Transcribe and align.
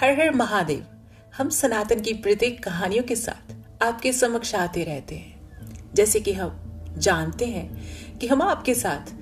हर 0.00 0.20
हर 0.20 0.34
महादेव, 0.34 0.86
हम 1.36 1.48
सनातन 1.48 2.00
की 2.00 2.12
प्रत्येक 2.12 2.64
कहानियों 2.64 3.04
के 3.04 3.16
साथ 3.16 3.54
आपके 3.82 4.12
समक्ष 4.12 4.54
आते 4.54 4.84
रहते 4.84 5.14
हैं। 5.14 5.50
जैसे 5.94 6.20
कि 6.20 6.32
हम 6.32 6.60
जानते 6.98 7.46
हैं 7.46 8.18
कि 8.18 8.26
हम 8.26 8.42
आपके 8.42 8.74
साथ 8.74 9.12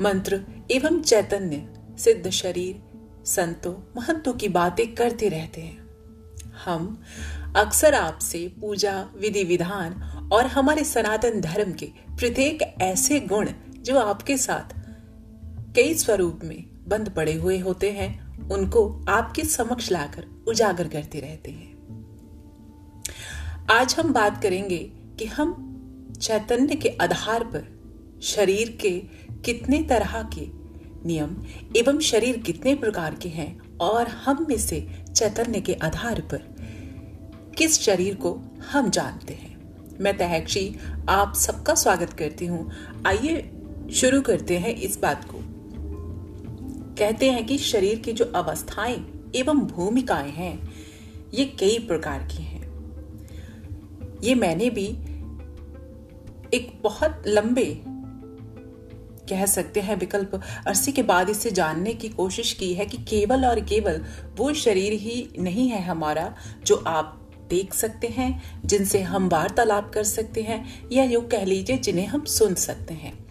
मंत्र 0.00 0.44
एवं 0.70 1.02
चैतन्य, 1.02 1.68
सिद्ध 1.98 2.30
शरीर, 2.30 2.82
संतों, 3.26 3.74
महंतों 3.96 4.32
की 4.32 4.48
बातें 4.48 4.94
करते 4.94 5.28
रहते 5.28 5.60
हैं। 5.60 5.88
हम 6.64 7.02
अक्सर 7.56 7.94
आपसे 7.94 8.52
पूजा, 8.60 9.06
विधि 9.16 9.44
विधान 9.44 9.94
और 10.32 10.46
हमारे 10.46 10.84
सनातन 10.84 11.40
धर्म 11.40 11.72
के 11.72 11.86
प्रत्येक 12.10 12.62
ऐसे 12.82 13.20
गुण 13.20 13.48
जो 13.78 13.98
आपके 13.98 14.36
साथ 14.36 14.80
कई 15.76 15.94
स्वरूप 15.94 16.40
में 16.44 16.64
बंद 16.88 17.08
पड़े 17.08 17.32
हुए 17.32 17.58
होते 17.58 17.90
हैं 17.90 18.29
उनको 18.52 19.04
आपके 19.08 19.44
समक्ष 19.44 19.90
लाकर 19.92 20.44
उजागर 20.48 20.88
करते 20.88 21.20
रहते 21.20 21.50
हैं। 21.50 21.70
आज 23.70 23.96
हम 23.98 24.12
बात 24.12 24.42
करेंगे 24.42 24.78
कि 25.18 25.24
हम 25.24 25.66
चैतन्य 26.20 26.74
के 26.74 26.88
आधार 26.88 27.44
पर 27.44 27.80
शरीर 28.22 28.78
के 28.80 29.02
कितने 29.44 29.82
तरह 29.82 30.22
के 30.22 30.60
नियम 31.08 31.36
एवं 31.76 31.98
शरीर 31.98 32.38
कितने 32.38 32.74
प्रकार 32.74 33.14
के 33.14 33.28
हैं 33.28 33.78
और 33.78 34.08
हम 34.08 34.46
में 34.48 34.58
से 34.58 34.88
चैतन्य 35.16 35.60
के 35.60 35.74
आधार 35.74 36.20
पर 36.20 36.56
किस 37.58 37.80
शरीर 37.80 38.14
को 38.14 38.40
हम 38.72 38.90
जानते 38.90 39.34
हैं। 39.34 39.50
मैं 40.00 40.18
तहक्षी, 40.18 40.76
आप 41.08 41.34
सबका 41.34 41.74
स्वागत 41.74 42.12
करती 42.12 42.46
हूँ। 42.46 42.70
आइए 43.06 43.50
शुरू 43.92 44.20
करते 44.20 44.58
हैं 44.58 44.74
इस 44.74 44.98
बात 44.98 45.24
को। 45.24 45.49
कहते 47.00 47.30
हैं 47.30 47.46
कि 47.46 47.58
शरीर 47.58 47.98
की 47.98 48.12
जो 48.12 48.24
अवस्थाएँ 48.24 49.30
एवं 49.36 49.60
भूमिकाएँ 49.60 50.30
हैं, 50.30 50.72
ये 51.34 51.44
कई 51.44 51.78
प्रकार 51.78 52.22
की 52.22 52.42
हैं। 52.42 52.60
ये 54.24 54.34
मैंने 54.34 54.70
भी 54.70 54.86
एक 56.54 56.80
बहुत 56.82 57.22
लंबे, 57.26 57.82
कह 59.30 59.46
सकते 59.46 59.80
हैं 59.80 59.96
विकल्प, 59.96 60.40
अरसे 60.66 60.92
के 60.92 61.02
बाद 61.02 61.30
इसे 61.30 61.50
जानने 61.50 61.94
की 61.94 62.08
कोशिश 62.08 62.52
की 62.52 62.74
है 62.74 62.86
कि 62.86 62.96
केवल 62.96 63.44
और 63.44 63.60
केवल 63.60 64.04
वो 64.36 64.54
शरीर 64.54 64.92
ही 64.92 65.28
नहीं 65.38 65.68
है 65.68 65.82
हमारा 65.82 66.36
जो 66.66 66.76
आप 66.76 67.30
देख 67.50 67.74
सकते 67.74 68.06
हैं, 68.06 68.60
जिनसे 68.64 69.02
हम 69.02 69.28
वार्तालाप 69.28 69.92
कर 69.92 70.04
सकते 70.04 70.42
हैं, 70.42 70.90
या 70.92 71.04
यो 71.04 71.20
कह 71.20 71.44
लीजिए 71.44 71.76
जिन्हें 71.76 72.06
हम 72.06 72.24
सुन 72.24 72.54
सकते 72.54 72.94
हैं। 72.94 73.26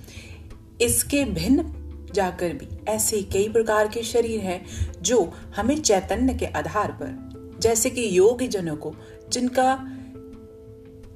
इसके 0.81 1.26
भिन्न 1.26 1.79
जाकर 2.14 2.54
भी 2.54 2.68
ऐसे 2.88 3.22
कई 3.22 3.50
प्रकार 3.50 3.88
के 3.88 4.04
शरीर 4.04 4.40
हैं 4.40 4.66
जो 5.02 5.34
हमें 5.56 5.82
चैतन्य 5.82 6.34
के 6.34 6.46
आधार 6.46 6.92
पर, 6.92 7.30
जैसे 7.60 7.90
कि 7.90 8.18
योगी 8.18 8.48
जनों 8.48 8.76
को, 8.76 8.96
जिनका 9.30 9.72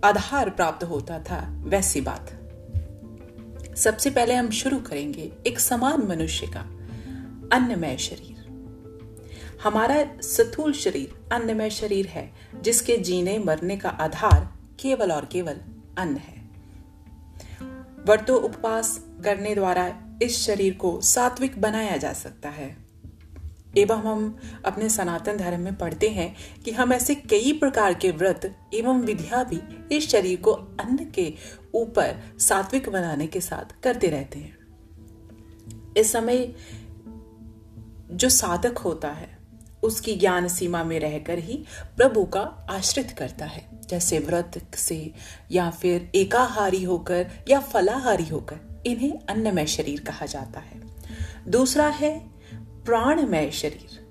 आधार 0.08 0.50
प्राप्त 0.50 0.84
होता 0.84 1.20
था, 1.20 1.62
वैसी 1.66 2.02
बात। 2.02 2.40
सबसे 3.78 4.10
पहले 4.10 4.34
हम 4.34 4.50
शुरू 4.50 4.78
करेंगे 4.78 5.32
एक 5.48 5.60
समान 5.60 6.08
मनुष्य 6.08 6.48
का, 6.48 6.60
अन्नमय 7.58 7.98
शरीर। 7.98 8.34
हमारा 9.64 10.06
स्थूल 10.22 10.74
शरीर 10.74 11.36
अन्नमय 11.36 11.70
शरीर 11.70 12.08
है, 12.08 12.34
जिसके 12.62 12.98
जीने 12.98 13.40
मरने 13.40 13.78
का 13.78 13.90
आधार 13.90 14.54
केवल 14.80 15.12
और 15.12 15.26
केवल 15.26 15.58
अन्न 15.98 16.16
है। 16.16 16.44
वर्तो 18.06 18.36
उपवास 18.36 19.06
करने 19.24 19.56
द्वारा 19.56 20.03
इस 20.22 20.46
शरीर 20.46 20.74
को 20.74 21.02
सात्विक 21.02 21.62
बनाया 21.62 21.98
जा 21.98 22.14
सकता 22.14 22.50
है। 22.50 22.78
एवं 23.78 23.98
हम 23.98 24.40
अपने 24.66 24.90
सनातन 24.90 25.38
धर्म 25.38 25.60
में 25.60 25.76
पढ़ते 25.76 26.10
हैं 26.10 26.36
कि 26.66 26.72
हम 26.72 26.94
ऐसे 26.94 27.16
कई 27.16 27.54
प्रकार 27.54 27.94
के 27.94 28.12
व्रत 28.12 28.56
एवं 28.74 29.02
विधिया 29.02 29.44
भी 29.44 29.62
इस 29.96 30.10
शरीर 30.10 30.42
को 30.42 30.52
अन्न 30.52 31.12
के 31.12 31.34
ऊपर 31.76 32.38
सात्विक 32.40 32.90
बनाने 32.90 33.28
के 33.28 33.42
साथ 33.42 33.82
करते 33.82 34.08
रहते 34.08 34.40
हैं। 34.40 34.58
इस 35.98 36.12
समय 36.12 36.56
जो 38.12 38.30
साधक 38.30 38.78
होता 38.78 39.08
है, 39.08 39.38
उसकी 39.84 40.16
ज्ञान 40.16 40.48
सीमा 40.48 40.84
में 40.84 41.00
रहकर 41.00 41.40
ही 41.40 41.66
प्रभु 41.98 42.26
का 42.26 42.68
आश्रित 42.70 43.12
करता 43.12 43.46
है। 43.46 43.82
जैसे 43.90 44.20
व्रत 44.20 44.76
से 44.76 45.14
या 45.52 45.70
फिर 45.70 46.12
एकाहारी 46.16 46.84
होकर 46.84 47.32
या 47.50 47.60
फलाहारी 47.60 48.30
होकर। 48.30 48.73
इन्हें 48.86 49.20
अन्नमय 49.30 49.66
शरीर 49.66 50.00
कहा 50.00 50.26
जाता 50.26 50.60
है। 50.60 50.82
दूसरा 51.48 51.88
है 51.88 52.28
प्राणमय 52.54 53.52
शरीर। 53.52 54.04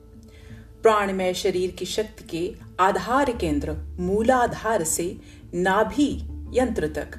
प्राणमय 0.83 1.35
शरीर 1.35 1.71
की 1.71 1.85
शक्ति 1.85 2.25
के 2.25 2.55
आधार 2.81 3.33
केंद्र 3.33 3.97
मूलाधार 4.01 4.85
से 4.85 5.19
नाभि 5.55 6.29
यंत्र 6.55 6.89
तक 6.89 7.11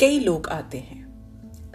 कई 0.00 0.18
लोग 0.18 0.48
आते 0.48 0.78
हैं। 0.78 1.02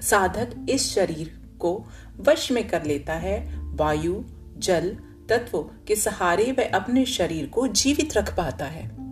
साधक 0.02 0.66
इस 0.70 0.96
शरीर 0.96 1.58
को 1.60 1.86
वश 2.18 2.52
में 2.52 2.68
कर 2.68 2.84
लेता 2.84 3.14
है। 3.14 3.60
वायु, 3.76 4.24
जल, 4.58 4.98
तत्व 5.30 5.62
के 5.88 5.96
सहारे 5.96 6.52
वह 6.52 6.72
अपने 6.74 7.06
शरीर 7.06 7.46
को 7.46 7.68
जीवित 7.68 8.18
रख 8.18 8.38
पाता 8.38 8.66
है। 8.66 9.07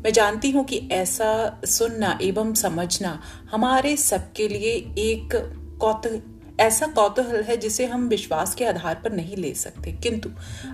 मैं 0.00 0.12
जानती 0.12 0.50
हूँ 0.50 0.64
कि 0.64 0.76
ऐसा 0.92 1.60
सुनना 1.64 2.18
एवं 2.22 2.52
समझना 2.54 3.20
हमारे 3.50 3.96
सबके 3.96 4.48
लिए 4.48 4.72
एक 4.98 5.34
कौतूहल 5.80 6.20
ऐसा 6.60 6.86
कौतूहल 6.86 7.42
है 7.42 7.56
जिसे 7.56 7.86
हम 7.86 8.08
विश्वास 8.08 8.54
के 8.54 8.64
आधार 8.64 9.00
पर 9.04 9.12
नहीं 9.12 9.36
ले 9.36 9.52
सकते। 9.54 9.92
किंतु 9.92 10.30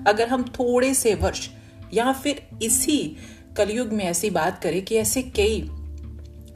अगर 0.07 0.29
हम 0.29 0.43
थोड़े 0.51 0.95
से 0.95 1.15
वर्ष 1.15 1.49
या 1.95 2.13
फिर 2.13 2.43
इसी 2.63 3.17
कलयुग 3.57 3.93
में 3.93 4.05
ऐसी 4.05 4.31
बात 4.31 4.63
करें 4.63 4.85
कि 4.85 4.97
ऐसे 4.97 5.23
कई 5.23 5.71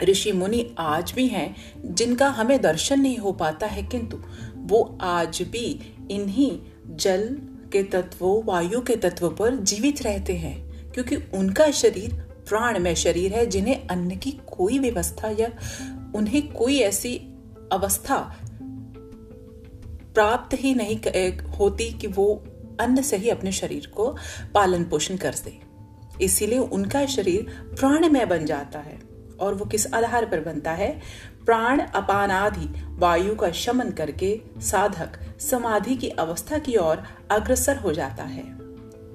ऋषि 0.05 0.33
मुनि 0.33 0.65
आज 0.79 1.13
भी 1.13 1.27
हैं 1.27 1.55
जिनका 1.95 2.29
हमें 2.29 2.61
दर्शन 2.61 3.01
नहीं 3.01 3.19
हो 3.19 3.33
पाता 3.33 3.67
है, 3.67 3.83
किंतु 3.83 4.23
वो 4.57 4.99
आज 5.01 5.43
भी 5.43 5.81
इन्हीं 6.11 6.59
जल 6.97 7.29
के 7.73 7.83
तत्वों, 7.83 8.43
वायु 8.45 8.81
के 8.81 8.97
तत्व 8.97 9.29
पर 9.29 9.57
जीवित 9.57 10.03
रहते 10.03 10.33
हैं, 10.33 10.91
क्योंकि 10.93 11.17
उनका 11.35 11.71
शरीर 11.71 12.30
प्राण 12.49 12.79
में 12.79 12.95
शरीर 12.95 13.33
है 13.33 13.47
जिन्हें 13.47 13.89
अन्न 13.89 14.17
की 14.17 14.31
कोई 14.31 14.79
व्यवस्था 14.79 15.29
या 15.29 15.49
उन्हें 16.15 16.53
कोई 16.53 16.79
ऐसी 16.79 17.17
अवस्था 17.73 18.37
प्राप्त 20.15 20.61
ही 20.61 20.75
नहीं 20.75 21.39
होती 21.39 21.91
कि 21.93 22.07
वो 22.07 22.45
अन्न 22.81 23.03
से 23.03 23.17
ही 23.17 23.29
अपने 23.29 23.53
शरीर 23.53 23.93
को 23.97 24.17
पालन 24.55 24.85
पोषण 24.85 25.17
कर 25.17 25.35
दे 25.35 25.61
इसीलिए 26.25 26.59
उनका 26.59 27.07
शरीर 27.07 27.47
प्राणमय 27.81 28.27
बन 28.27 28.45
जाता 28.45 28.79
है 28.79 29.01
और 29.41 29.55
वो 29.55 29.65
किस 29.65 29.95
आधार 29.95 30.27
पर 30.27 30.41
बनता 30.41 30.73
है? 30.73 31.01
प्राण 31.47 31.81
अपानादि 31.81 32.83
वायु 32.89 33.35
का 33.35 33.51
शमन 33.51 33.91
करके 33.91 34.41
साधक 34.59 35.41
समाधि 35.41 35.97
की 35.97 36.09
अवस्था 36.09 36.59
की 36.59 36.77
ओर 36.77 37.03
अग्रसर 37.31 37.77
हो 37.77 37.93
जाता 37.93 38.25
है। 38.25 38.60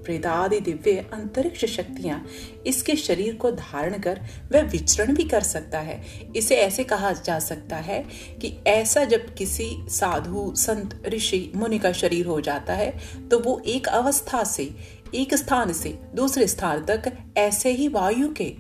प्रेतादि 0.06 0.60
दिव्य 0.60 1.06
अंतरिक्ष 1.14 1.66
शक्तियाँ 1.66 2.26
इसके 2.68 2.96
शरीर 2.96 3.36
को 3.36 3.52
धारण 3.52 3.98
कर 3.98 4.22
वह 4.52 4.62
विचरण 4.62 5.14
भी 5.14 5.24
कर 5.24 5.42
सकता 5.44 5.80
है। 5.80 6.02
इसे 6.36 6.56
ऐसे 6.56 6.84
कहा 6.84 7.12
जा 7.14 7.40
सकता 7.40 7.78
है 7.78 8.04
कि 8.42 8.56
ऐसा 8.68 9.04
जब 9.04 9.34
किसी 9.36 9.70
साधु, 9.90 10.54
संत, 10.56 11.02
ऋषि, 11.08 11.52
मुनि 11.56 11.80
का 11.80 11.92
शरीर 11.92 12.26
हो 12.26 12.40
जाता 12.42 12.74
है 12.74 12.92
तो 13.30 13.40
वो 13.40 13.62
एक 13.66 13.88
अवस्था 13.88 14.44
से, 14.44 14.70
एक 15.16 15.34
स्थान 15.34 15.74
से, 15.74 15.98
दूसरे 16.16 16.48
स्थान 16.48 16.86
तक 16.86 17.12
ऐसे 17.38 17.72
ही 17.72 17.88
वायु 17.88 18.34
के 18.34 18.54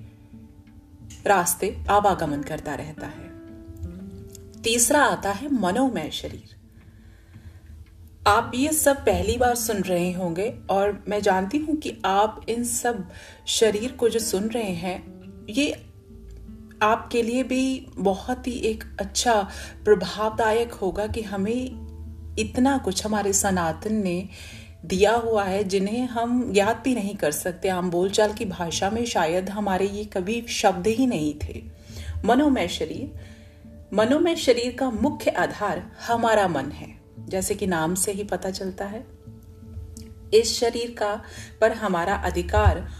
रास्ते 1.26 1.76
आवागमन 1.90 2.42
करता 2.42 2.76
रहता 2.76 3.08
है। 3.08 3.24
तीसरा 4.64 5.02
आता 5.02 5.32
है 5.32 5.52
मनोमय 5.54 6.10
शरीर। 6.14 6.55
आप 8.28 8.52
ये 8.56 8.70
सब 8.70 8.98
पहली 8.98 9.38
बार 9.38 9.56
सुन 9.56 9.82
रहे 9.82 10.12
होंगे 10.12 10.54
और 10.70 11.04
मैं 11.10 11.22
जानती 11.22 11.58
हूँ 11.58 11.76
कि 11.76 12.02
आप 12.06 12.46
इन 12.50 12.64
सब 12.64 13.10
शरीर 13.48 13.92
को 13.92 14.10
जो 14.10 14.20
सुन 14.20 14.44
रहे 14.44 14.72
हैं, 14.72 15.22
ये 15.50 15.84
आपके 16.82 17.22
लिए 17.22 17.44
भी 17.44 17.88
बहुत 17.98 18.48
ही 18.48 18.54
एक 18.54 18.84
अच्छा 19.00 19.50
प्रभावदायक 19.84 20.74
होगा 20.74 21.08
कि 21.08 21.22
हमें 21.22 22.36
इतना 22.40 22.78
कुछ 22.78 23.06
हमारे 23.06 23.34
सनातन 23.34 23.94
ने 23.94 24.30
दिया 24.86 25.16
हुआ 25.16 25.44
है 25.44 25.64
जिन्हें 25.64 26.06
हम 26.08 26.52
याद 26.56 26.82
भी 26.84 26.96
नहीं 26.96 27.16
कर 27.16 27.32
सकते। 27.32 27.70
आम 27.70 27.92
बोलचाल 27.92 28.34
की 28.34 28.46
भाषा 28.46 28.90
में 28.90 29.06
शायद 29.06 29.50
हमारे 29.50 29.88
ये 29.88 30.06
कभी 30.06 30.46
शब्द 30.50 30.88
ही 30.88 31.08
नहीं 31.08 31.34
थे। 31.44 31.64
मनोमय 32.26 32.68
शरीर। 32.68 33.14
मनोमय 33.94 34.36
शरीर 34.36 34.76
का 34.80 34.90
मुख्य 34.90 35.32
आधार 35.32 35.92
हमारा 36.08 36.48
मन 36.48 36.72
है। 36.72 36.95
जैसे 37.20 37.56
कि 37.56 37.68
नाम 37.68 37.96
से 37.96 38.12
ही 38.12 38.24
पता 38.24 38.52
चलता 38.52 38.86
है। 38.86 39.08
इस 40.34 40.60
शरीर 40.60 40.96
का 41.00 41.22
पर 41.62 41.72
हमारा 41.72 42.16
अधिकार 42.16 42.92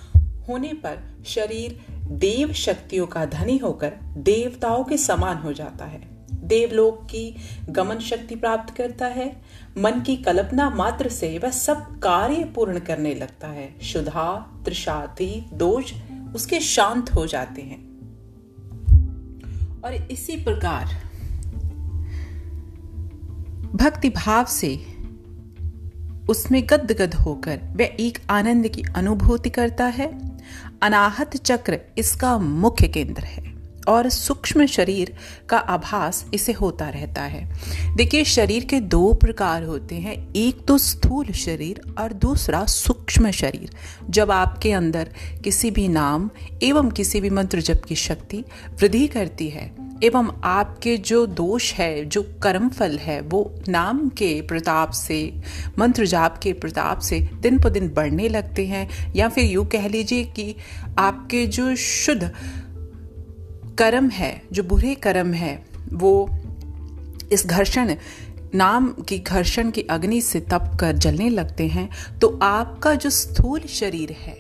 होने 0.50 0.74
पर 0.74 1.24
शरीर 1.26 1.86
देव 1.92 2.54
शक्तियों 2.54 3.08
का 3.08 3.26
धनी 3.26 3.58
होकर 3.58 3.94
देवताओं 4.18 4.84
के 4.84 4.98
समान 4.98 5.38
हो 5.38 5.54
जाता 5.54 5.86
है। 5.86 6.16
देवलोक 6.34 7.06
की 7.06 7.36
गमन 7.70 8.00
शक्ति 8.00 8.36
प्राप्त 8.36 8.76
करता 8.76 9.06
है। 9.06 9.42
मन 9.78 10.02
की 10.02 10.18
कल्पना 10.18 10.70
मात्र 10.70 11.10
से 11.10 11.40
वह 11.40 11.50
सब 11.50 12.00
कार्य 12.00 12.52
पूर्ण 12.56 12.80
करने 12.80 13.16
लगता 13.16 13.48
है। 13.48 13.80
शुद्धा, 13.82 14.52
त्रिशाति 14.66 15.46
दोष 15.54 15.94
उसके 16.36 16.60
शांत 16.60 17.14
हो 17.16 17.26
जाते 17.26 17.62
हैं। 17.62 17.86
और 19.82 19.94
इसी 19.94 20.36
प्रकार 20.36 21.05
भक्ति 23.86 24.10
भाव 24.10 24.46
से 24.46 24.86
उसमें 26.30 26.64
गदगद 26.70 27.14
होकर 27.14 27.58
वह 27.58 27.96
एक 28.00 28.20
आनंद 28.30 28.68
की 28.68 28.84
अनुभूति 28.96 29.50
करता 29.50 29.86
है। 29.86 30.38
अनाहत 30.82 31.38
चक्र 31.38 31.80
इसका 31.98 32.38
मुख्य 32.38 32.88
केंद्र 32.88 33.24
है। 33.24 33.55
और 33.88 34.10
सूक्ष्म 34.10 34.66
शरीर 34.66 35.14
का 35.50 35.58
आभास 35.58 36.26
इसे 36.34 36.52
होता 36.52 36.90
रहता 36.90 37.22
है। 37.22 37.96
देखिए, 37.96 38.24
शरीर 38.24 38.66
के 38.66 38.80
दो 38.80 39.14
प्रकार 39.14 39.64
होते 39.64 39.96
हैं, 39.96 40.16
एक 40.34 40.66
तो 40.66 40.78
स्थूल 40.78 41.32
शरीर 41.34 41.82
और 42.00 42.14
दूसरा 42.14 42.66
सूक्ष्म 42.66 43.32
शरीर। 43.32 43.70
जब 44.10 44.32
आपके 44.32 44.72
अंदर 44.72 45.10
किसी 45.44 45.72
भी 45.72 45.88
नाम 45.88 46.30
एवं 46.64 46.92
किसी 46.92 47.22
भी 47.22 47.30
मंत्र 47.30 47.62
जप 47.62 47.82
की 47.88 47.96
शक्ति 47.96 48.44
वृद्धि 48.82 49.08
करती 49.08 49.50
है, 49.50 49.72
एवं 50.04 50.30
आपके 50.44 50.98
जो 50.98 51.26
दोष 51.26 51.72
है, 51.74 52.06
जो 52.06 52.22
कर्म 52.44 52.70
फल 52.70 52.98
है, 52.98 53.22
वो 53.22 53.56
नाम 53.70 54.08
के 54.10 54.42
प्रताप 54.42 54.92
से, 54.92 55.34
मंत्र 55.80 56.06
जाप 56.06 56.38
के 56.38 56.54
प्रताप 56.54 57.00
से 57.00 57.20
दिन 57.42 57.60
पर 57.60 57.70
दिन 57.70 57.90
बढ़ने 57.90 58.28
लगते 58.30 58.66
हैं, 58.66 59.14
या 59.14 59.30
फिर 59.30 59.46
यूँ 59.46 59.66
कह 59.66 59.88
लीजिए 59.88 60.24
कि 60.26 60.56
आपके 60.98 61.46
जो 61.48 61.76
शुद्ध 61.76 62.32
कर्म 63.78 64.10
है, 64.10 64.42
जो 64.52 64.64
बुरे 64.64 64.96
कर्म 64.96 65.34
है, 65.34 65.66
वो 65.94 66.30
इस 67.32 67.46
घर्षण, 67.48 67.96
नाम 68.56 68.88
की 69.08 69.18
घर्षण 69.20 69.72
की 69.72 69.82
अग्नि 69.82 70.22
से 70.22 70.40
तप 70.40 70.78
कर 70.80 70.96
जलने 70.96 71.30
लगते 71.30 71.68
हैं 71.68 71.90
तो 72.20 72.28
आपका 72.42 72.94
जो 72.96 73.10
स्थूल 73.10 73.60
शरीर 73.70 74.12
है, 74.12 74.36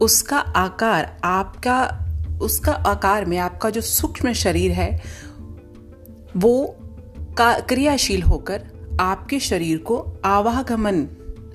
उसका 0.00 0.38
आकार, 0.38 1.20
आपका, 1.24 1.80
उसका 2.42 2.72
आकार 2.72 3.24
में 3.24 3.38
आपका 3.38 3.70
जो 3.70 3.80
सूक्ष्म 3.80 4.32
शरीर 4.32 4.72
है, 4.72 5.02
वो 6.36 6.76
क्रियाशील 7.40 8.22
होकर 8.22 8.62
आपके 9.00 9.38
शरीर 9.40 9.78
को 9.78 9.98
आवागमन 10.24 11.06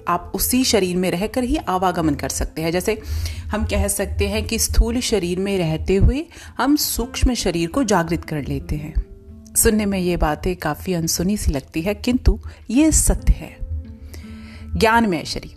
आप 0.08 0.32
उसी 0.36 0.64
शरीर 0.64 0.98
में 0.98 1.10
रहकर 1.12 1.44
ही 1.44 1.56
आवागमन 1.58 2.16
कर 2.16 2.30
सकते 2.30 2.62
हैं। 2.62 2.72
जैसे 2.72 3.00
हम 3.46 3.66
कह 3.66 3.88
सकते 3.88 4.28
हैं 4.28 4.46
कि 4.48 4.60
स्थूल 4.60 5.00
शरीर 5.00 5.40
में 5.40 5.58
रहते 5.58 5.96
हुए 5.96 6.26
हम 6.58 6.76
सूक्ष्म 6.76 7.34
शरीर 7.34 7.70
को 7.70 7.84
जागृत 7.84 8.26
कर 8.26 8.44
लेते 8.44 8.76
हैं। 8.76 8.94
सुनने 9.56 9.86
में 9.86 10.00
ये 10.00 10.18
बातें 10.18 10.56
काफ़ी 10.56 10.94
अनसुनी 10.94 11.38
सी 11.38 11.52
लगती 11.52 11.82
है, 11.82 11.96
किंतु 11.96 12.40
ये 12.70 12.92
सत्य 12.92 13.34
है। 13.34 13.58
ज्ञानमय 14.78 15.24
शरीर। 15.26 15.56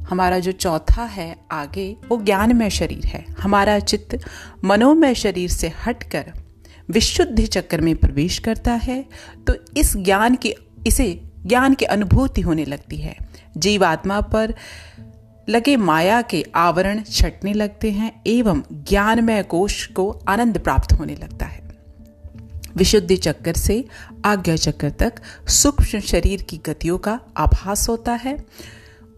हमारा 0.00 0.38
जो 0.38 0.52
चौथा 0.52 1.04
है 1.04 1.36
आगे, 1.50 1.96
वो 2.08 2.16
ज्ञानमय 2.22 2.70
शरीर 2.70 3.06
है। 3.06 3.24
हमारा 3.40 3.78
चित्त 3.78 4.18
मनोमय 4.64 5.14
शरीर 5.14 5.50
से 5.50 5.72
हटकर 5.86 6.32
विशुद्ध 6.90 7.44
चक्र 7.44 7.80
में 7.80 7.96
प्रवेश 7.96 8.38
करता 8.38 8.72
है 8.72 9.04
तो 9.46 9.54
इस 9.76 9.96
ज्ञान 9.96 10.34
की, 10.34 10.54
इसे 10.86 11.20
ज्ञान 11.46 11.74
की 11.74 11.84
अनुभूति 11.84 12.40
होने 12.40 12.64
लगती 12.64 12.96
है। 12.96 13.16
जीवात्मा 13.56 14.20
पर 14.20 14.54
लगे 15.48 15.76
माया 15.76 16.22
के 16.22 16.44
आवरण 16.54 17.02
छटने 17.02 17.52
लगते 17.52 17.90
हैं 17.90 18.22
एवं 18.26 18.62
ज्ञानमय 18.72 19.42
कोश 19.42 19.86
को 19.86 20.20
आनंद 20.28 20.58
प्राप्त 20.58 20.92
होने 20.92 21.14
लगता 21.14 21.46
है। 21.46 21.66
विशुद्धि 22.76 23.16
चक्कर 23.16 23.54
से, 23.54 23.84
आज्ञा 24.24 24.56
चक्कर 24.56 24.90
तक 24.90 25.12
सूक्ष्म 25.48 26.00
शरीर 26.00 26.42
की 26.42 26.60
गतियों 26.66 26.98
का 26.98 27.20
आभास 27.36 27.88
होता 27.88 28.12
है। 28.12 28.46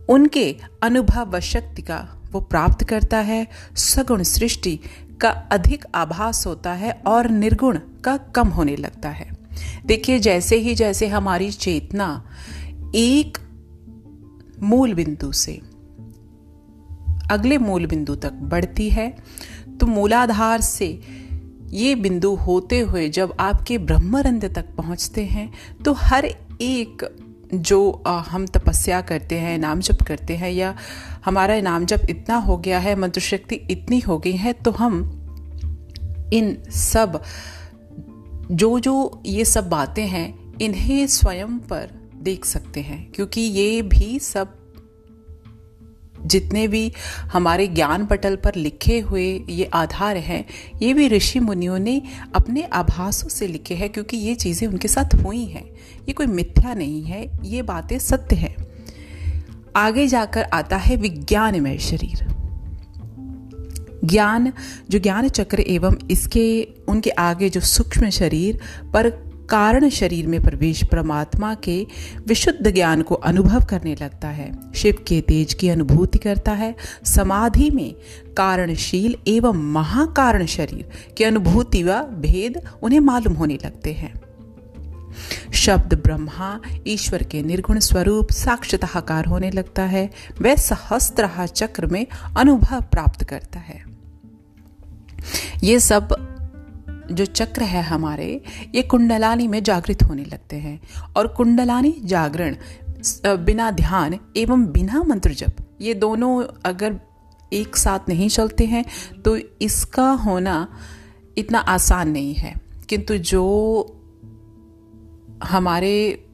उनके 0.09 0.57
अनुभव 0.83 1.31
व 1.31 1.41
शक्ति 1.41 1.83
का 1.83 2.09
वो 2.33 2.41
प्राप्त 2.41 2.85
करता 2.85 3.19
है। 3.19 3.49
सगुण 3.77 4.23
सृष्टि 4.23 4.81
का 5.21 5.31
अधिक 5.31 5.85
आभास 5.95 6.47
होता 6.47 6.73
है 6.73 7.03
और 7.07 7.31
निर्गुण 7.31 7.79
का 8.05 8.17
कम 8.17 8.49
होने 8.49 8.77
लगता 8.77 9.09
है। 9.09 9.31
देखिए, 9.87 10.19
जैसे 10.19 10.57
ही 10.57 10.75
जैसे 10.75 11.07
हमारी 11.07 11.51
चेतना 11.51 12.25
एक 12.95 13.39
मूल 14.63 14.95
बिंदु 14.95 15.33
से। 15.33 15.61
अगले 17.31 17.59
मूल 17.59 17.87
बिंदु 17.87 18.15
तक 18.15 18.33
बढ़ती 18.33 18.89
है। 18.91 19.09
तो 19.81 19.87
मूलाधार 19.87 20.61
से 20.61 20.89
ये 21.71 21.95
बिंदु 21.95 22.35
होते 22.37 22.81
हुए 22.81 23.09
जब 23.09 23.37
आपके 23.41 23.79
ब्रह्मरंद 23.79 24.45
तक 24.55 24.75
पहुँचते 24.77 25.25
हैं 25.25 25.53
तो 25.85 25.93
हर 25.93 26.25
एक 26.61 27.05
जो 27.55 28.03
हम 28.07 28.47
तपस्या 28.47 29.01
करते 29.01 29.39
हैं, 29.39 29.59
नाम 29.59 29.81
जप 29.81 30.03
करते 30.03 30.37
हैं, 30.37 30.51
या 30.51 30.75
हमारा 31.25 31.61
नाम 31.61 31.85
जप 31.85 32.07
इतना 32.11 32.37
हो 32.37 32.57
गया 32.57 32.79
है 32.79 32.95
मंत्र 32.97 33.21
शक्ति 33.21 33.55
इतनी 33.71 34.01
हो 34.01 34.19
गई 34.19 34.33
है 34.33 34.53
तो 34.53 34.71
हम 34.71 35.01
इन 36.33 36.57
सब 36.71 37.23
जो 38.51 38.79
जो 38.81 39.23
ये 39.27 39.45
सब 39.45 39.69
बातें 39.69 40.07
हैं, 40.07 40.59
इन्हें 40.59 41.07
स्वयं 41.07 41.59
पर 41.59 42.08
देख 42.23 42.45
सकते 42.45 42.81
हैं, 42.81 43.13
क्योंकि 43.13 43.41
ये 43.41 43.83
भी 43.83 44.19
सब 44.19 44.55
जितने 46.27 46.69
भी 46.69 46.93
हमारे 47.33 47.67
ज्ञान 47.67 48.07
पटल 48.07 48.37
पर 48.37 48.55
लिखे 48.55 49.01
हुए 49.01 49.45
ये 49.51 49.65
आधार 49.65 50.17
हैं, 50.17 50.45
ये 50.83 50.95
भी 50.95 51.09
ऋषि 51.09 51.41
मुनियों 51.41 51.79
ने 51.79 52.03
अपने 52.35 52.63
आभासों 52.63 53.29
से 53.29 53.47
लिखे 53.47 53.75
हैं, 53.75 53.91
क्योंकि 53.91 54.17
ये 54.17 54.35
चीज़ें 54.35 54.69
उनके 54.69 54.89
साथ 54.89 55.15
हुई 55.15 55.45
हैं। 55.45 55.65
ये 56.09 56.13
कोई 56.13 56.27
मिथ्या 56.27 56.75
नहीं 56.75 57.03
है, 57.03 57.39
ये 57.45 57.63
बातें 57.63 57.99
सत्य 57.99 58.37
है। 58.37 58.57
आगे 59.77 60.07
जाकर 60.07 60.43
आता 60.43 60.77
है 60.77 60.97
विज्ञानमय 60.97 61.79
शरीर। 61.79 62.27
ज्ञान, 64.05 64.53
जो 64.91 64.99
ज्ञान 64.99 65.29
चक्र 65.29 65.61
एवं 65.61 65.97
इसके, 66.11 66.69
उनके 66.89 67.11
आगे 67.11 67.49
जो 67.49 67.61
सूक्ष्म 67.61 68.11
शरीर, 68.11 68.61
पर 68.93 69.28
कारण 69.49 69.89
शरीर 69.89 70.27
में 70.27 70.43
प्रवेश 70.43 70.85
परमात्मा 70.85 71.55
के 71.55 71.87
विशुद्ध 72.27 72.71
ज्ञान 72.71 73.03
को 73.03 73.15
अनुभव 73.15 73.65
करने 73.65 73.95
लगता 73.95 74.29
है। 74.29 74.53
शिव 74.75 75.05
के 75.09 75.21
तेज 75.21 75.55
की 75.55 75.69
अनुभूति 75.69 76.19
करता 76.19 76.53
है। 76.53 76.77
समाधि 77.05 77.71
में 77.71 77.95
कारणशील 78.37 79.17
एवं 79.29 79.73
महाकारण 79.73 80.47
शरीर 80.47 81.13
की 81.19 81.25
अनुभूति 81.25 81.83
व 81.83 82.03
भेद 82.03 82.63
उन्हें 82.83 83.01
मालूम 83.01 83.35
होने 83.35 83.59
लगते 83.65 83.93
हैं। 83.93 84.15
शब्द 85.55 85.95
ब्रह्मा 85.95 86.61
ईश्वर 86.87 87.23
के 87.23 87.43
निर्गुण 87.43 87.79
स्वरूप 87.79 88.33
साक्षात्कार 88.33 89.25
होने 89.25 89.51
लगता 89.51 89.83
है। 89.83 90.11
वह 90.43 90.55
सहस्त्र 90.55 91.47
चक्र 91.47 91.87
में 91.87 92.07
अनुभव 92.37 92.81
प्राप्त 92.81 93.25
करता 93.25 93.59
है। 93.59 93.85
ये 95.65 95.81
सब 95.81 96.28
जो 97.11 97.25
चक्र 97.25 97.63
है 97.63 97.83
हमारे, 97.83 98.43
ये 98.75 98.83
कुंडलानी 98.83 99.49
में 99.49 99.63
जागृत 99.63 100.03
होने 100.03 100.25
लगते 100.25 100.57
हैं। 100.57 100.81
और 101.17 101.27
कुंडलानी 101.27 101.95
जागरण 102.05 102.57
बिना 103.27 103.71
ध्यान 103.71 104.19
एवं 104.37 104.67
बिना 104.67 105.03
मंत्र 105.03 105.33
जप, 105.33 105.57
ये 105.81 105.95
दोनों 105.95 106.45
अगर 106.65 106.99
एक 107.53 107.77
साथ 107.77 108.09
नहीं 108.09 108.29
चलते 108.29 108.65
हैं 108.65 108.85
तो 109.25 109.37
इसका 109.63 110.11
होना 110.11 110.67
इतना 111.39 111.59
आसान 111.59 112.11
नहीं 112.11 112.35
है। 112.35 112.55
किंतु 112.89 113.17
जो 113.17 113.45
हमारे 115.45 116.28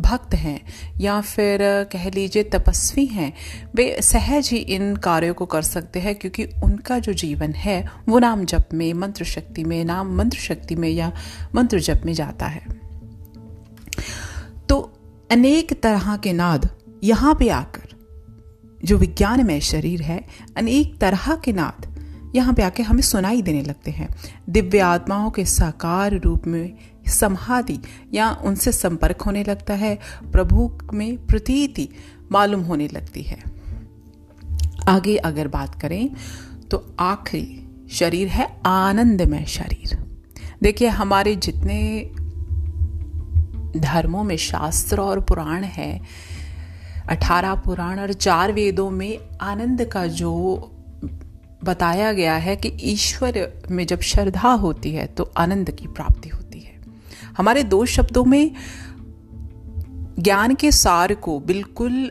भक्त 0.00 0.34
हैं 0.34 0.60
या 1.00 1.20
फिर 1.20 1.58
कह 1.92 2.10
लीजिए 2.10 2.42
तपस्वी 2.42 3.06
हैं, 3.06 3.32
वे 3.74 3.98
सहज 4.02 4.50
ही 4.50 4.56
इन 4.56 4.96
कार्यों 4.96 5.34
को 5.34 5.46
कर 5.46 5.62
सकते 5.62 6.00
हैं 6.00 6.14
क्योंकि 6.14 6.44
उनका 6.64 6.98
जो 6.98 7.12
जीवन 7.12 7.52
है, 7.52 7.90
वो 8.08 8.18
नाम 8.18 8.44
जप 8.44 8.68
में, 8.74 8.92
मंत्र 8.94 9.24
शक्ति 9.24 9.64
में, 9.64 9.84
नाम 9.84 10.16
मंत्र 10.16 10.38
शक्ति 10.38 10.76
में 10.76 10.88
या 10.88 11.12
मंत्र 11.54 11.80
जप 11.80 12.02
में 12.06 12.12
जाता 12.12 12.46
है। 12.46 12.62
तो 14.68 14.80
अनेक 15.30 15.80
तरह 15.82 16.16
के 16.16 16.32
नाद 16.32 16.68
यहाँ 17.04 17.34
पे 17.34 17.48
आकर, 17.48 17.94
जो 18.84 18.98
विज्ञान 18.98 19.46
में 19.46 19.60
शरीर 19.60 20.02
है, 20.02 20.24
अनेक 20.56 20.98
तरह 20.98 21.36
के 21.44 21.52
नाद 21.52 21.86
यहाँ 22.34 22.54
पे 22.54 22.62
आके 22.62 22.82
हमें 22.82 23.02
सुनाई 23.02 23.42
देने 23.42 23.62
लगते 23.62 23.90
हैं। 23.90 24.08
दिव्य 24.48 24.78
आत्माओं 24.78 25.30
के 25.30 25.44
साकार 25.44 26.14
रूप 26.14 26.46
में 26.46 26.74
समाधि 27.08 27.78
या 28.14 28.30
उनसे 28.44 28.72
संपर्क 28.72 29.22
होने 29.22 29.44
लगता 29.44 29.74
है, 29.74 29.98
प्रभु 30.32 30.70
में 30.92 31.26
प्रतीति 31.26 31.88
मालूम 32.32 32.60
होने 32.60 32.88
लगती 32.88 33.22
है। 33.22 33.38
आगे 34.88 35.16
अगर 35.16 35.48
बात 35.48 35.80
करें 35.80 36.10
तो 36.70 36.84
आखिरी 37.00 37.64
शरीर 37.90 38.28
है 38.28 38.48
आनंदमय 38.66 39.44
शरीर। 39.46 39.96
देखिए, 40.62 40.88
हमारे 40.88 41.34
जितने 41.36 42.10
धर्मों 43.76 44.24
में 44.24 44.36
शास्त्र 44.36 45.00
और 45.00 45.20
पुराण 45.20 45.64
है, 45.64 46.00
अठारह 47.08 47.54
पुराण 47.54 48.00
और 48.00 48.12
चार 48.12 48.52
वेदों 48.52 48.90
में 48.90 49.18
आनंद 49.40 49.84
का 49.84 50.06
जो 50.06 50.32
बताया 51.64 52.12
गया 52.12 52.34
है 52.34 52.56
कि 52.56 52.68
ईश्वर 52.82 53.62
में 53.70 53.86
जब 53.86 54.00
श्रद्धा 54.00 54.52
होती 54.54 54.90
है 54.90 55.06
तो 55.06 55.30
आनंद 55.36 55.70
की 55.70 55.86
प्राप्ति 55.86 56.28
होती 56.28 56.44
है। 56.44 56.47
हमारे 57.38 57.62
दो 57.64 57.84
शब्दों 57.86 58.24
में 58.24 58.50
ज्ञान 60.18 60.54
के 60.54 60.70
सार 60.72 61.14
को 61.14 61.38
बिल्कुल 61.40 62.10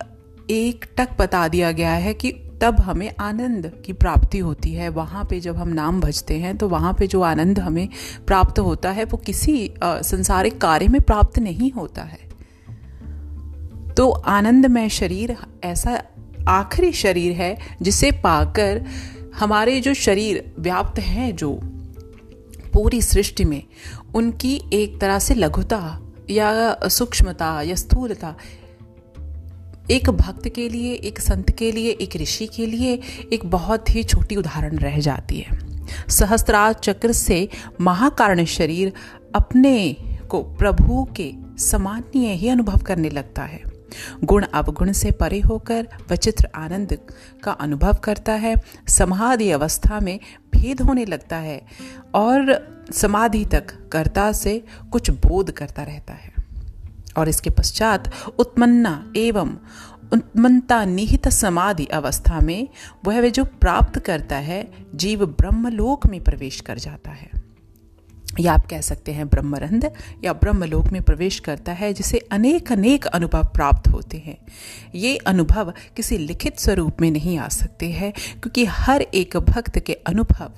एक 0.49 0.85
टक 0.97 1.09
बता 1.19 1.47
दिया 1.47 1.71
गया 1.71 1.93
है 1.93 2.13
कि 2.13 2.31
तब 2.61 2.79
हमें 2.79 3.09
आनंद 3.19 3.71
की 3.85 3.93
प्राप्ति 3.93 4.37
होती 4.37 4.71
है। 4.73 4.89
वहाँ 4.89 5.23
पे 5.23 5.39
जब 5.39 5.57
हम 5.57 5.69
नाम 5.69 5.99
भजते 6.01 6.37
हैं 6.37 6.55
तो 6.57 6.69
वहाँ 6.69 6.93
पे 6.93 7.07
जो 7.07 7.21
आनंद 7.21 7.59
हमें 7.59 7.89
प्राप्त 8.27 8.59
होता 8.59 8.91
है, 8.91 9.03
वो 9.03 9.17
किसी 9.17 9.73
संसारिक 9.83 10.57
कार्य 10.61 10.87
में 10.87 11.01
प्राप्त 11.01 11.39
नहीं 11.39 11.71
होता 11.71 12.03
है। 12.03 12.19
तो 13.93 14.09
आनंदमय 14.09 14.89
शरीर 14.89 15.35
ऐसा 15.63 16.01
आखिरी 16.47 16.91
शरीर 16.93 17.33
है, 17.33 17.57
जिसे 17.81 18.11
पाकर 18.23 18.83
हमारे 19.35 19.79
जो 19.81 19.93
शरीर 19.93 20.53
व्याप्त 20.59 20.99
हैं, 20.99 21.35
जो 21.35 21.59
पूरी 22.77 23.01
सृष्टि 23.01 23.45
में 23.45 23.63
उनकी 24.15 24.61
एक 24.73 24.99
तरह 25.01 25.19
से 25.19 25.33
लघुता 25.33 25.99
या 26.29 26.77
सूक्ष्मता 26.87 27.61
या 27.61 27.75
स्थूलता, 27.75 28.35
एक 29.91 30.09
भक्त 30.09 30.49
के 30.49 30.69
लिए, 30.69 30.93
एक 30.93 31.19
संत 31.19 31.49
के 31.51 31.71
लिए, 31.71 31.91
एक 31.91 32.15
ऋषि 32.15 32.45
के 32.47 32.65
लिए 32.65 32.99
एक 33.33 33.45
बहुत 33.45 33.95
ही 33.95 34.03
छोटी 34.03 34.35
उदाहरण 34.35 34.77
रह 34.77 34.99
जाती 34.99 35.39
है। 35.39 35.59
सहस्त्रार 36.09 36.73
चक्र 36.73 37.11
से 37.11 37.49
महाकारण 37.81 38.45
शरीर 38.45 38.93
अपने 39.35 39.95
को 40.29 40.43
प्रभु 40.43 41.07
के 41.15 41.31
समान्य 41.57 42.33
ही 42.33 42.49
अनुभव 42.49 42.77
करने 42.77 43.09
लगता 43.09 43.43
है। 43.43 43.76
गुण 44.23 44.45
अवगुण 44.53 44.91
से 44.91 45.11
परे 45.11 45.39
होकर 45.39 45.87
विचित्र 46.09 46.47
आनंद 46.55 46.97
का 47.43 47.51
अनुभव 47.51 47.93
करता 47.93 48.33
है। 48.33 48.55
समाधि 48.87 49.51
अवस्था 49.51 49.99
में 49.99 50.19
भेद 50.53 50.81
होने 50.81 51.05
लगता 51.05 51.35
है 51.35 51.61
और 52.15 52.67
समाधि 52.91 53.45
तक 53.45 53.89
कर्ता 53.89 54.31
से 54.31 54.63
कुछ 54.91 55.09
बोध 55.09 55.51
करता 55.51 55.83
रहता 55.83 56.13
है। 56.13 56.33
और 57.17 57.29
इसके 57.29 57.49
पश्चात 57.49 58.11
उत्मन्ना 58.39 59.13
एवं 59.17 59.57
उत्मनता 60.13 60.85
निहित 60.85 61.27
समाधि 61.27 61.85
अवस्था 61.85 62.39
में 62.39 62.67
वह 63.05 63.29
जो 63.29 63.43
प्राप्त 63.43 63.99
करता 63.99 64.35
है, 64.35 64.73
जीव 64.95 65.25
ब्रह्मलोक 65.25 66.07
में 66.07 66.23
प्रवेश 66.23 66.61
कर 66.61 66.77
जाता 66.77 67.11
है। 67.11 67.29
या 68.39 68.53
आप 68.53 68.65
कह 68.65 68.81
सकते 68.81 69.11
हैं 69.11 69.27
ब्रह्मरंध, 69.27 69.91
या 70.23 70.33
ब्रह्मलोक 70.33 70.85
में 70.85 71.01
प्रवेश 71.01 71.39
करता 71.39 71.71
है, 71.71 71.93
जिसे 71.93 72.17
अनेक 72.31 72.71
अनेक 72.71 73.05
अनुभव 73.05 73.43
प्राप्त 73.43 73.87
होते 73.87 74.17
हैं। 74.17 74.37
ये 74.95 75.17
अनुभव 75.17 75.73
किसी 75.95 76.17
लिखित 76.17 76.59
स्वरूप 76.59 77.01
में 77.01 77.11
नहीं 77.11 77.37
आ 77.37 77.47
सकते 77.47 77.89
हैं, 77.89 78.11
क्योंकि 78.11 78.65
हर 78.65 79.01
एक 79.01 79.37
भक्त 79.37 79.79
के 79.79 79.93
अनुभव 79.93 80.51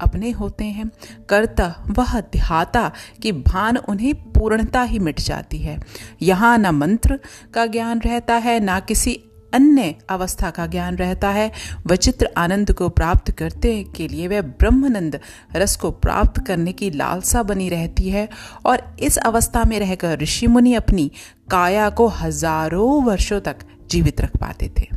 अपने 0.00 0.30
होते 0.30 0.64
हैं। 0.64 0.90
कर्ता 1.28 1.84
वह 1.90 2.20
ध्याता 2.20 2.92
की 3.22 3.32
भान 3.32 3.76
उन्हें 3.76 4.14
पूर्णता 4.32 4.82
ही 4.82 4.98
मिट 4.98 5.20
जाती 5.20 5.58
है। 5.58 5.78
यहाँ 6.22 6.58
न 6.58 6.66
मंत्र 6.66 7.18
का 7.54 7.66
ज्ञान 7.66 8.00
रहता 8.00 8.34
है, 8.34 8.60
ना 8.60 8.80
किसी 8.80 9.20
अन्य 9.54 9.94
अवस्था 10.10 10.50
का 10.50 10.66
ज्ञान 10.66 10.96
रहता 10.96 11.28
है। 11.28 11.50
वचित्र 11.86 12.28
आनंद 12.36 12.72
को 12.72 12.88
प्राप्त 12.88 13.30
करते 13.30 13.72
के 13.96 14.08
लिए 14.08 14.28
वह 14.28 14.40
ब्रह्मानंद 14.40 15.18
रस 15.56 15.76
को 15.76 15.90
प्राप्त 15.90 16.40
करने 16.46 16.72
की 16.72 16.90
लालसा 16.90 17.42
बनी 17.42 17.68
रहती 17.68 18.10
है 18.10 18.28
और 18.66 18.82
इस 19.00 19.16
अवस्था 19.18 19.64
में 19.64 19.78
रहकर 19.80 20.18
ऋषि 20.18 20.46
मुनि 20.46 20.74
अपनी 20.74 21.10
काया 21.50 21.88
को 21.90 22.06
हज़ारों 22.08 23.02
वर्षों 23.04 23.40
तक 23.40 23.56
जीवित 23.90 24.20
रख 24.20 24.36
पाते 24.36 24.70
थे। 24.78 24.88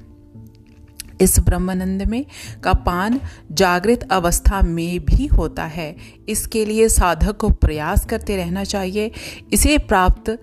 इस 1.21 1.39
ब्रह्मानंद 1.39 2.01
में 2.01 2.25
का 2.63 2.73
पान 2.73 3.19
जागृत 3.51 4.07
अवस्था 4.11 4.61
में 4.61 4.99
भी 5.05 5.25
होता 5.27 5.63
है। 5.65 5.95
इसके 6.29 6.65
लिए 6.65 6.89
साधक 6.89 7.37
को 7.37 7.49
प्रयास 7.49 8.05
करते 8.05 8.35
रहना 8.35 8.63
चाहिए। 8.63 9.11
इसे 9.53 9.77
प्राप्त 9.77 10.37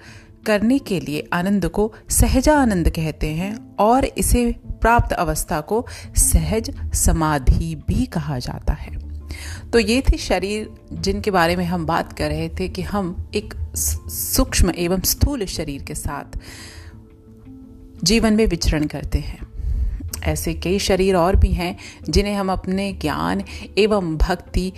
करने 0.46 0.78
के 0.78 1.00
लिए 1.00 1.28
आनंद 1.32 1.66
को 1.66 1.92
सहजा 2.10 2.54
आनंद 2.58 2.90
कहते 2.90 3.28
हैं 3.28 3.76
और 3.76 4.04
इसे 4.04 4.54
प्राप्त 4.66 5.12
अवस्था 5.12 5.60
को 5.60 5.86
सहज 6.16 6.94
समाधि 6.94 7.74
भी 7.88 8.06
कहा 8.06 8.38
जाता 8.38 8.72
है। 8.72 9.14
तो 9.70 9.78
ये 9.78 10.00
थे 10.00 10.18
शरीर 10.18 10.70
जिनके 10.92 11.30
बारे 11.30 11.56
में 11.56 11.64
हम 11.64 11.86
बात 11.86 12.12
कर 12.12 12.28
रहे 12.28 12.48
थे 12.48 12.68
कि 12.68 12.82
हम 12.82 13.30
एक 13.34 13.54
सूक्ष्म 13.76 14.72
एवं 14.76 15.00
स्थूल 15.00 15.46
शरीर 15.46 15.82
के 15.82 15.94
साथ 15.94 16.38
जीवन 18.04 18.32
में 18.32 18.46
विचरण 18.46 18.86
करते 18.86 19.18
हैं। 19.18 19.38
ऐसे 20.22 20.54
कई 20.54 20.78
शरीर 20.78 21.16
और 21.16 21.36
भी 21.36 21.48
हैं 21.48 21.76
जिन्हें 22.08 22.34
हम 22.34 22.52
अपने 22.52 22.92
ज्ञान 22.92 23.42
एवं 23.78 24.16
भक्ति 24.16 24.72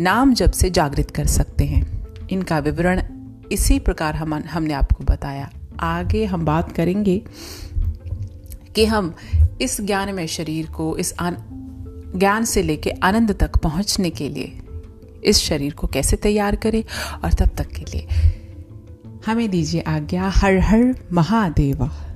नाम 0.00 0.34
जब 0.34 0.52
से 0.52 0.70
जागृत 0.70 1.10
कर 1.10 1.26
सकते 1.26 1.64
हैं। 1.64 2.06
इनका 2.30 2.58
विवरण 2.58 3.02
इसी 3.52 3.78
प्रकार 3.78 4.14
हम, 4.14 4.34
हमने 4.34 4.74
आपको 4.74 5.04
बताया। 5.04 5.50
आगे 5.80 6.24
हम 6.24 6.44
बात 6.44 6.72
करेंगे 6.72 7.22
कि 8.74 8.84
हम 8.84 9.14
इस 9.60 9.80
ज्ञान 9.80 10.14
में 10.14 10.26
शरीर 10.26 10.66
को, 10.66 10.96
इस 10.96 11.14
ज्ञान 11.22 12.44
से 12.44 12.62
लेके 12.62 12.90
आनंद 12.90 13.36
तक 13.40 13.56
पहुँचने 13.56 14.10
के 14.10 14.28
लिए, 14.28 14.58
इस 15.24 15.38
शरीर 15.38 15.72
को 15.72 15.86
कैसे 15.86 16.16
तैयार 16.16 16.56
करें 16.56 16.84
और 17.24 17.32
तब 17.32 17.48
तक 17.48 17.66
के 17.66 17.82
लिए। 17.82 18.08
हमें 19.26 19.50
दीजिए 19.50 19.80
आज्ञा, 19.80 20.28
हर 20.28 20.58
हर 20.58 20.94
महादेवा। 21.12 22.13